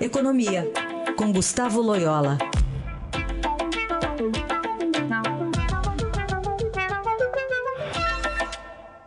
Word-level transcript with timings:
Economia, 0.00 0.64
com 1.14 1.30
Gustavo 1.30 1.82
Loyola. 1.82 2.38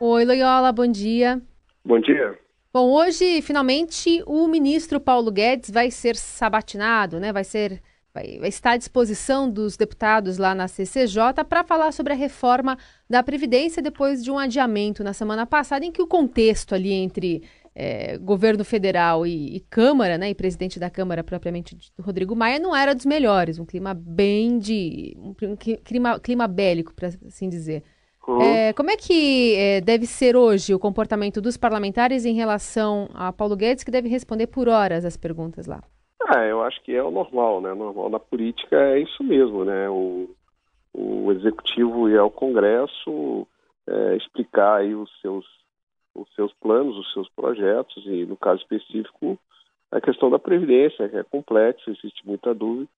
Oi, 0.00 0.24
Loyola, 0.24 0.72
bom 0.72 0.88
dia. 0.88 1.40
Bom 1.84 2.00
dia. 2.00 2.36
Bom, 2.72 2.90
hoje, 2.90 3.40
finalmente, 3.40 4.20
o 4.26 4.48
ministro 4.48 4.98
Paulo 4.98 5.30
Guedes 5.30 5.70
vai 5.70 5.92
ser 5.92 6.16
sabatinado, 6.16 7.20
né? 7.20 7.32
Vai 7.32 7.44
ser 7.44 7.80
vai, 8.12 8.38
vai 8.40 8.48
estar 8.48 8.72
à 8.72 8.76
disposição 8.76 9.48
dos 9.48 9.76
deputados 9.76 10.38
lá 10.38 10.56
na 10.56 10.66
CCJ 10.66 11.44
para 11.48 11.62
falar 11.62 11.92
sobre 11.92 12.14
a 12.14 12.16
reforma 12.16 12.76
da 13.08 13.22
Previdência 13.22 13.80
depois 13.80 14.24
de 14.24 14.30
um 14.32 14.38
adiamento 14.38 15.04
na 15.04 15.12
semana 15.12 15.46
passada, 15.46 15.84
em 15.84 15.92
que 15.92 16.02
o 16.02 16.06
contexto 16.08 16.74
ali 16.74 16.92
entre 16.92 17.44
é, 17.74 18.18
governo 18.18 18.64
federal 18.64 19.26
e, 19.26 19.56
e, 19.56 19.60
Câmara, 19.60 20.18
né, 20.18 20.30
e 20.30 20.34
presidente 20.34 20.78
da 20.78 20.90
Câmara 20.90 21.22
propriamente 21.22 21.76
Rodrigo 22.00 22.34
Maia, 22.34 22.58
não 22.58 22.74
era 22.74 22.94
dos 22.94 23.06
melhores, 23.06 23.58
um 23.58 23.66
clima 23.66 23.94
bem 23.94 24.58
de. 24.58 25.16
um 25.18 25.56
clima, 25.56 26.18
clima 26.18 26.48
bélico, 26.48 26.94
para 26.94 27.08
assim 27.08 27.48
dizer. 27.48 27.82
Uhum. 28.26 28.42
É, 28.42 28.72
como 28.74 28.90
é 28.90 28.96
que 28.96 29.56
é, 29.56 29.80
deve 29.80 30.06
ser 30.06 30.36
hoje 30.36 30.74
o 30.74 30.78
comportamento 30.78 31.40
dos 31.40 31.56
parlamentares 31.56 32.24
em 32.24 32.34
relação 32.34 33.08
a 33.14 33.32
Paulo 33.32 33.56
Guedes, 33.56 33.82
que 33.82 33.90
deve 33.90 34.08
responder 34.08 34.46
por 34.46 34.68
horas 34.68 35.04
as 35.04 35.16
perguntas 35.16 35.66
lá? 35.66 35.82
Ah, 36.22 36.44
eu 36.44 36.62
acho 36.62 36.80
que 36.82 36.94
é 36.94 37.02
o 37.02 37.10
normal, 37.10 37.60
né? 37.60 37.72
O 37.72 37.76
normal 37.76 38.10
na 38.10 38.20
política 38.20 38.76
é 38.76 39.00
isso 39.00 39.24
mesmo, 39.24 39.64
né? 39.64 39.88
O, 39.88 40.28
o 40.92 41.32
executivo 41.32 42.08
ir 42.08 42.18
ao 42.18 42.30
Congresso 42.30 43.46
é, 43.88 44.16
explicar 44.16 44.76
aí 44.76 44.94
os 44.94 45.10
seus 45.20 45.44
os 46.14 46.32
seus 46.34 46.52
planos, 46.54 46.96
os 46.96 47.12
seus 47.12 47.28
projetos 47.30 48.04
e, 48.06 48.24
no 48.26 48.36
caso 48.36 48.60
específico, 48.60 49.38
a 49.90 50.00
questão 50.00 50.30
da 50.30 50.38
previdência, 50.38 51.08
que 51.08 51.16
é 51.16 51.24
complexa, 51.24 51.90
existe 51.90 52.26
muita 52.26 52.54
dúvida, 52.54 52.88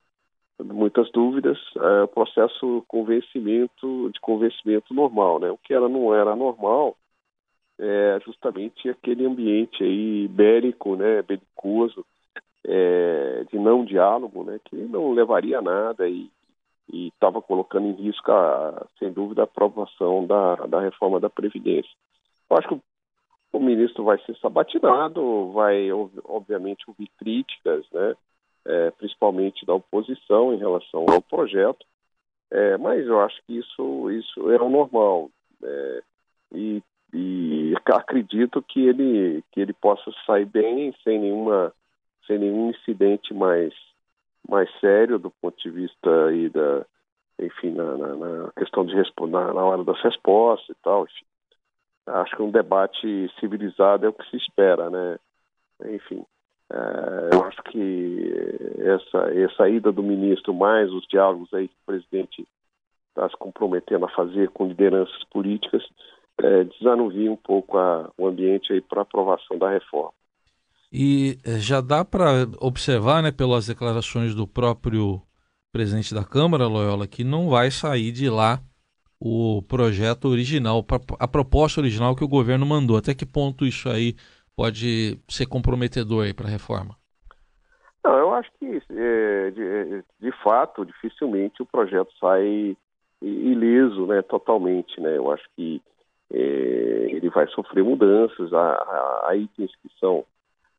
muitas 0.62 1.11
dúvidas, 1.11 1.59
é, 1.77 2.03
o 2.03 2.09
processo 2.09 2.84
convencimento 2.87 4.11
de 4.12 4.20
convencimento 4.20 4.92
normal, 4.92 5.41
né? 5.41 5.50
O 5.50 5.59
que 5.59 5.72
ela 5.72 5.89
não 5.89 6.14
era 6.14 6.37
normal 6.37 6.97
é 7.78 8.20
justamente 8.25 8.89
aquele 8.89 9.27
ambiente 9.27 9.83
aí 9.83 10.28
bélico, 10.28 10.94
né, 10.94 11.22
belicoso, 11.22 12.05
é, 12.65 13.44
de 13.50 13.59
não 13.59 13.84
diálogo, 13.84 14.44
né, 14.44 14.61
que 14.65 14.77
não 14.77 15.12
levaria 15.12 15.59
a 15.59 15.62
nada 15.62 16.09
e 16.09 16.31
estava 16.92 17.41
colocando 17.41 17.87
em 17.87 17.92
risco, 17.92 18.31
a, 18.31 18.87
sem 18.98 19.11
dúvida, 19.11 19.42
a 19.42 19.44
aprovação 19.44 20.27
da, 20.27 20.55
da 20.67 20.81
reforma 20.81 21.19
da 21.19 21.31
Previdência. 21.31 21.91
Eu 22.50 22.56
acho 22.56 22.69
que 22.69 22.75
o 22.75 22.83
ministro 23.61 24.05
vai 24.05 24.19
ser 24.25 24.36
sabatinado, 24.39 25.53
vai, 25.53 25.91
obviamente, 26.25 26.84
ouvir 26.89 27.11
críticas, 27.19 27.84
né, 27.92 28.14
é, 28.64 28.91
principalmente 28.92 29.67
da 29.67 29.75
oposição 29.75 30.55
em 30.55 30.59
relação 30.59 31.05
ao 31.09 31.20
projeto, 31.20 31.84
é, 32.50 32.77
mas 32.78 33.06
eu 33.06 33.20
acho 33.20 33.41
que 33.47 33.59
isso, 33.59 34.11
isso 34.11 34.50
é 34.50 34.61
o 34.61 34.69
normal. 34.69 35.31
É, 35.62 36.03
e, 36.53 36.83
e, 37.12 37.75
acredito 37.86 38.62
que 38.62 38.86
ele, 38.86 39.42
que 39.53 39.61
ele 39.61 39.72
possa 39.72 40.11
sair 40.27 40.47
bem, 40.47 40.94
sem, 41.05 41.19
nenhuma, 41.19 41.72
sem 42.27 42.39
nenhum 42.39 42.70
incidente 42.70 43.34
mais, 43.34 43.75
mais 44.48 44.69
sério 44.81 45.19
do 45.19 45.31
ponto 45.31 45.56
de 45.62 45.70
vista 45.70 46.27
aí 46.27 46.48
da, 46.48 46.87
enfim, 47.39 47.70
na, 47.70 47.97
na, 47.97 48.14
na 48.14 48.53
questão 48.53 48.84
de 48.84 48.94
responder 48.94 49.53
na 49.53 49.64
hora 49.64 49.84
das 49.84 50.00
respostas 50.03 50.69
e 50.70 50.78
tal, 50.83 51.05
enfim 51.05 51.31
acho 52.06 52.36
que 52.36 52.42
um 52.42 52.50
debate 52.50 53.31
civilizado 53.39 54.06
é 54.06 54.08
o 54.08 54.12
que 54.12 54.28
se 54.31 54.36
espera, 54.36 54.91
né? 54.91 55.19
Enfim, 55.86 56.25
é, 56.72 57.34
eu 57.34 57.44
acho 57.44 57.62
que 57.64 58.33
essa, 58.78 59.19
essa 59.34 59.69
ida 59.69 59.92
do 59.92 60.03
ministro, 60.03 60.55
mais 60.55 60.91
os 60.91 61.06
diálogos 61.06 61.53
aí 61.53 61.69
que 61.69 61.75
o 61.75 61.86
presidente 61.86 62.47
está 63.09 63.28
se 63.28 63.36
comprometendo 63.36 64.05
a 64.06 64.11
fazer 64.11 64.49
com 64.50 64.66
lideranças 64.66 65.22
políticas, 65.31 65.82
é, 66.38 66.65
desanuvia 66.65 67.31
um 67.31 67.37
pouco 67.37 67.78
a, 67.78 68.10
o 68.16 68.27
ambiente 68.27 68.72
aí 68.72 68.81
para 68.81 69.03
aprovação 69.03 69.59
da 69.59 69.71
reforma. 69.71 70.12
E 70.91 71.38
é, 71.44 71.59
já 71.59 71.81
dá 71.81 72.04
para 72.04 72.47
observar, 72.60 73.22
né, 73.22 73.31
pelas 73.31 73.66
declarações 73.66 74.34
do 74.34 74.47
próprio 74.47 75.22
presidente 75.72 76.15
da 76.15 76.25
Câmara, 76.25 76.66
Loyola, 76.66 77.06
que 77.06 77.25
não 77.25 77.48
vai 77.48 77.71
sair 77.71 78.12
de 78.12 78.28
lá 78.28 78.60
o 79.25 79.62
projeto 79.62 80.27
original, 80.27 80.84
a 81.21 81.28
proposta 81.28 81.81
original 81.81 82.16
que 82.16 82.25
o 82.25 82.28
governo 82.28 82.66
mandou. 82.66 82.97
Até 82.97 83.15
que 83.15 83.25
ponto 83.25 83.65
isso 83.65 83.88
aí 83.88 84.16
pode 84.56 85.16
ser 85.28 85.47
comprometedor 85.47 86.34
para 86.34 86.49
a 86.49 86.50
reforma? 86.50 86.97
Não, 88.03 88.19
eu 88.19 88.34
acho 88.34 88.50
que, 88.59 88.83
é, 88.91 89.50
de, 89.53 90.05
de, 90.19 90.33
fato, 90.43 90.84
dificilmente 90.84 91.62
o 91.62 91.66
projeto 91.66 92.10
sai 92.19 92.77
ileso 93.22 94.06
né, 94.06 94.22
totalmente. 94.22 95.00
Né? 95.00 95.16
Eu 95.16 95.31
acho 95.31 95.44
que 95.54 95.81
é, 96.33 96.39
ele 96.39 97.31
vai 97.31 97.47
sofrer 97.47 97.84
mudanças, 97.84 98.53
há, 98.53 99.22
há 99.28 99.37
itens 99.37 99.71
que 99.77 99.89
são 100.00 100.25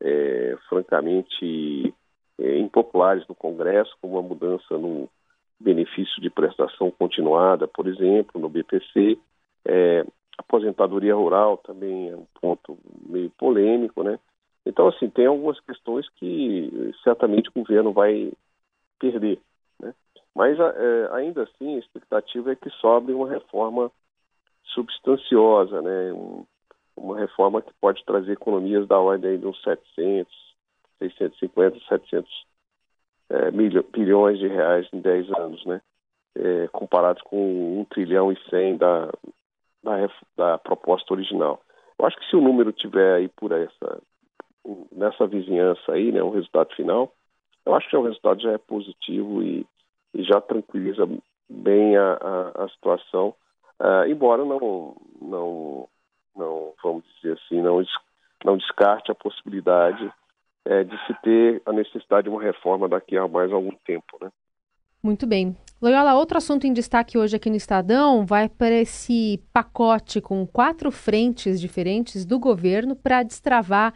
é, 0.02 0.58
francamente 0.68 1.94
é, 2.42 2.58
impopulares 2.58 3.26
no 3.30 3.36
Congresso, 3.36 3.96
como 4.02 4.20
a 4.20 4.22
mudança 4.22 4.78
no, 4.78 5.08
benefício 5.60 6.22
de 6.22 6.30
prestação 6.30 6.92
continuada, 6.92 7.68
por 7.68 7.88
exemplo, 7.88 8.40
no 8.40 8.50
BPC. 8.50 9.18
É, 9.66 10.06
aposentadoria 10.38 11.16
rural 11.16 11.58
também 11.58 12.10
é 12.10 12.16
um 12.16 12.26
ponto 12.42 12.78
meio 13.08 13.30
polêmico, 13.32 14.04
né? 14.04 14.20
Então, 14.66 14.88
assim, 14.88 15.10
tem 15.10 15.26
algumas 15.26 15.60
questões 15.60 16.08
que 16.16 16.94
certamente 17.04 17.50
o 17.50 17.60
governo 17.60 17.92
vai 17.92 18.32
perder, 19.00 19.40
né? 19.80 19.94
Mas, 20.34 20.58
é, 20.60 21.10
ainda 21.12 21.44
assim, 21.44 21.76
a 21.76 21.80
expectativa 21.80 22.52
é 22.52 22.56
que 22.56 22.70
sobre 22.72 23.14
uma 23.14 23.30
reforma 23.30 23.92
substanciosa, 24.74 25.82
né? 25.82 26.14
Um, 26.14 26.46
uma 26.96 27.18
reforma 27.18 27.62
que 27.62 27.74
pode 27.82 28.04
trazer 28.06 28.32
economias 28.32 28.88
da 28.88 29.00
ordem 29.00 29.40
de 29.40 29.46
uns 29.46 29.62
700, 29.64 30.32
650, 31.00 31.80
700 31.88 32.46
é, 33.34 33.52
bilhões 33.92 34.38
de 34.38 34.48
reais 34.48 34.88
em 34.94 35.02
10 35.02 35.32
anos, 35.32 35.66
né? 35.66 35.82
É, 36.36 36.68
comparados 36.72 37.22
com 37.24 37.82
1 37.82 37.86
trilhão 37.86 38.32
e 38.32 38.38
100 38.50 38.78
da, 38.78 39.12
da, 39.84 40.10
da, 40.38 40.58
proposta 40.58 41.14
original. 41.14 41.62
Eu 41.98 42.06
acho 42.06 42.18
que 42.18 42.30
se 42.30 42.36
o 42.36 42.42
número 42.42 42.72
tiver 42.72 43.16
aí 43.16 43.28
por 43.28 43.52
essa 43.52 44.02
nessa 44.92 45.28
vizinhança 45.28 45.92
aí, 45.92 46.12
né, 46.12 46.24
o 46.24 46.30
resultado 46.30 46.74
final, 46.74 47.12
eu 47.66 47.76
acho 47.76 47.90
que 47.90 47.98
o 47.98 48.04
resultado 48.04 48.42
já 48.42 48.54
é 48.54 48.58
positivo 48.58 49.44
e, 49.44 49.66
e 50.14 50.24
já 50.24 50.40
tranquiliza 50.40 51.06
bem 51.50 51.98
a, 51.98 52.14
a, 52.14 52.64
a 52.64 52.70
situação, 52.70 53.36
uh, 53.82 54.08
embora 54.08 54.46
não, 54.46 54.96
não, 55.22 55.90
não, 56.34 56.74
vamos 56.82 57.04
dizer 57.16 57.34
assim, 57.34 57.62
não, 57.62 57.84
não 58.46 58.58
descarte 58.58 59.12
a 59.12 59.16
possibilidade 59.16 60.10
é, 60.66 60.84
de 60.84 60.98
se 61.06 61.14
ter 61.22 61.62
a 61.66 61.74
necessidade 61.74 62.24
de 62.24 62.30
uma 62.30 62.42
reforma 62.42 62.88
daqui 62.88 63.18
a 63.18 63.28
mais 63.28 63.52
algum 63.52 63.76
tempo, 63.86 64.18
né? 64.22 64.30
Muito 65.02 65.28
bem. 65.28 65.56
Loyola, 65.82 66.14
outro 66.16 66.38
assunto 66.38 66.66
em 66.66 66.72
destaque 66.72 67.18
hoje 67.18 67.36
aqui 67.36 67.50
no 67.50 67.58
Estadão 67.58 68.26
vai 68.26 68.48
para 68.48 68.74
esse 68.74 69.44
pacote 69.52 70.22
com 70.22 70.48
quatro 70.48 70.90
frentes 70.92 71.60
diferentes 71.60 72.26
do 72.26 72.40
governo 72.40 72.96
para 72.96 73.22
destravar 73.22 73.94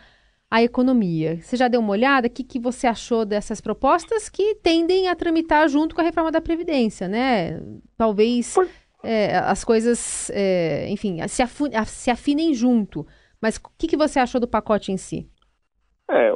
a 0.51 0.61
economia. 0.61 1.41
Você 1.41 1.55
já 1.55 1.69
deu 1.69 1.79
uma 1.79 1.91
olhada? 1.91 2.27
O 2.27 2.29
que, 2.29 2.43
que 2.43 2.59
você 2.59 2.87
achou 2.87 3.23
dessas 3.23 3.61
propostas 3.61 4.27
que 4.27 4.55
tendem 4.55 5.07
a 5.07 5.15
tramitar 5.15 5.69
junto 5.69 5.95
com 5.95 6.01
a 6.01 6.03
reforma 6.03 6.29
da 6.31 6.41
Previdência, 6.41 7.07
né? 7.07 7.61
Talvez 7.97 8.55
é, 9.01 9.37
as 9.37 9.63
coisas, 9.63 10.29
é, 10.33 10.89
enfim, 10.89 11.25
se, 11.29 11.43
se 11.85 12.11
afinem 12.11 12.53
junto. 12.53 13.07
Mas 13.41 13.55
o 13.55 13.61
que, 13.77 13.87
que 13.87 13.97
você 13.97 14.19
achou 14.19 14.41
do 14.41 14.47
pacote 14.47 14.91
em 14.91 14.97
si? 14.97 15.29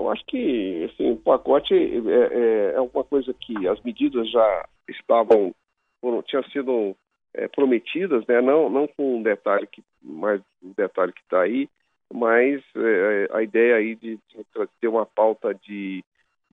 É, 0.01 0.06
eu 0.06 0.09
acho 0.09 0.25
que 0.25 0.89
assim, 0.91 1.11
o 1.11 1.17
pacote 1.17 1.73
é, 1.73 1.78
é, 1.78 2.73
é 2.75 2.81
uma 2.81 3.03
coisa 3.03 3.34
que 3.34 3.67
as 3.67 3.79
medidas 3.81 4.29
já 4.29 4.67
estavam, 4.90 5.53
foram, 5.99 6.22
tinham 6.23 6.43
sido 6.46 6.96
é, 7.34 7.47
prometidas, 7.47 8.25
né? 8.28 8.41
não, 8.41 8.70
não 8.70 8.87
com 8.87 9.17
um 9.17 9.23
detalhe 9.23 9.67
que, 9.67 9.84
mais 10.02 10.41
um 10.64 10.73
detalhe 10.75 11.14
que 11.14 11.22
está 11.22 11.41
aí, 11.41 11.70
mas 12.14 12.61
é, 12.75 13.29
a 13.31 13.43
ideia 13.43 13.75
aí 13.75 13.96
de, 13.96 14.16
de 14.16 14.67
ter 14.79 14.87
uma 14.87 15.05
pauta 15.05 15.53
de 15.53 16.03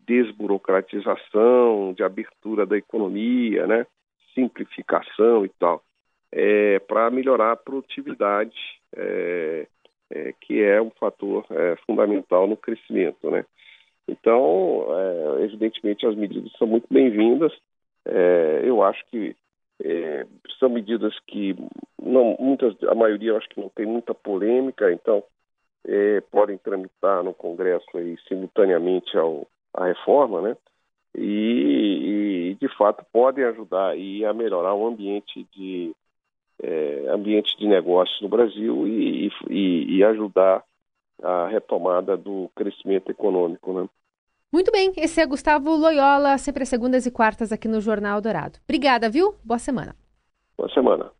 desburocratização, 0.06 1.92
de 1.94 2.02
abertura 2.02 2.64
da 2.64 2.76
economia, 2.76 3.66
né? 3.66 3.86
simplificação 4.34 5.44
e 5.44 5.48
tal, 5.58 5.82
é, 6.30 6.78
para 6.78 7.10
melhorar 7.10 7.52
a 7.52 7.56
produtividade 7.56 8.56
é, 8.94 9.66
é, 10.10 10.34
que 10.40 10.62
é 10.62 10.80
um 10.80 10.90
fator 10.90 11.44
é, 11.50 11.76
fundamental 11.86 12.46
no 12.46 12.56
crescimento, 12.56 13.30
né? 13.30 13.44
Então, 14.08 14.86
é, 14.90 15.44
evidentemente, 15.44 16.06
as 16.06 16.14
medidas 16.14 16.50
são 16.58 16.66
muito 16.66 16.86
bem-vindas. 16.90 17.52
É, 18.06 18.62
eu 18.64 18.82
acho 18.82 19.04
que 19.10 19.36
é, 19.84 20.26
são 20.58 20.68
medidas 20.70 21.14
que 21.26 21.54
não, 22.02 22.36
muitas, 22.38 22.74
a 22.84 22.94
maioria, 22.94 23.36
acho 23.36 23.48
que 23.48 23.60
não 23.60 23.68
tem 23.68 23.86
muita 23.86 24.14
polêmica, 24.14 24.90
então 24.90 25.22
é, 25.86 26.20
podem 26.30 26.56
tramitar 26.58 27.22
no 27.22 27.34
Congresso 27.34 27.86
aí 27.96 28.16
simultaneamente 28.26 29.16
ao, 29.16 29.46
a 29.74 29.86
reforma, 29.86 30.40
né? 30.40 30.56
E, 31.14 32.50
e, 32.50 32.54
de 32.60 32.68
fato 32.76 33.04
podem 33.12 33.44
ajudar 33.44 33.90
aí 33.90 34.24
a 34.24 34.32
melhorar 34.32 34.74
o 34.74 34.86
ambiente 34.86 35.46
de 35.54 35.92
é, 36.62 37.06
ambiente 37.08 37.56
de 37.58 37.66
negócios 37.66 38.20
no 38.20 38.28
Brasil 38.28 38.86
e, 38.86 39.30
e, 39.48 39.96
e, 39.96 40.04
ajudar 40.04 40.62
a 41.22 41.46
retomada 41.48 42.16
do 42.16 42.50
crescimento 42.54 43.10
econômico, 43.10 43.72
né? 43.72 43.88
Muito 44.52 44.72
bem, 44.72 44.92
esse 44.96 45.20
é 45.20 45.26
Gustavo 45.26 45.76
Loyola, 45.76 46.38
sempre 46.38 46.62
às 46.62 46.68
segundas 46.68 47.04
e 47.04 47.10
quartas 47.10 47.52
aqui 47.52 47.68
no 47.68 47.80
Jornal 47.80 48.20
Dourado. 48.20 48.58
Obrigada, 48.64 49.10
viu? 49.10 49.34
Boa 49.44 49.58
semana. 49.58 49.94
Boa 50.56 50.70
semana. 50.70 51.17